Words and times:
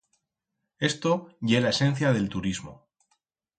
Esto 0.89 1.11
ye 1.51 1.61
la 1.67 1.75
esencia 1.77 2.17
d'el 2.17 2.27
turismo. 2.39 2.75